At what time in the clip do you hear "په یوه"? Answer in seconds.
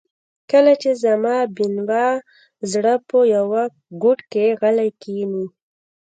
3.09-3.63